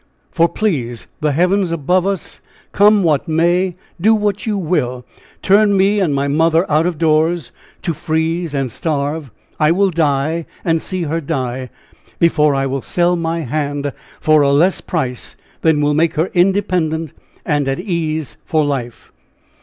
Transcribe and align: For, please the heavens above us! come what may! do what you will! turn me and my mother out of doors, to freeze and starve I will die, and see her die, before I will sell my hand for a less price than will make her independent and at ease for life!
For, 0.31 0.49
please 0.49 1.05
the 1.19 1.31
heavens 1.31 1.69
above 1.71 2.07
us! 2.07 2.41
come 2.71 3.03
what 3.03 3.27
may! 3.27 3.75
do 4.01 4.15
what 4.15 4.47
you 4.47 4.57
will! 4.57 5.05
turn 5.43 5.77
me 5.77 5.99
and 5.99 6.11
my 6.11 6.27
mother 6.27 6.65
out 6.71 6.87
of 6.87 6.97
doors, 6.97 7.51
to 7.83 7.93
freeze 7.93 8.55
and 8.55 8.71
starve 8.71 9.29
I 9.59 9.71
will 9.71 9.91
die, 9.91 10.47
and 10.65 10.81
see 10.81 11.03
her 11.03 11.21
die, 11.21 11.69
before 12.17 12.55
I 12.55 12.65
will 12.65 12.81
sell 12.81 13.15
my 13.15 13.41
hand 13.41 13.93
for 14.19 14.41
a 14.41 14.51
less 14.51 14.81
price 14.81 15.35
than 15.61 15.81
will 15.81 15.93
make 15.93 16.15
her 16.15 16.31
independent 16.33 17.13
and 17.45 17.67
at 17.67 17.79
ease 17.79 18.37
for 18.43 18.65
life! 18.65 19.11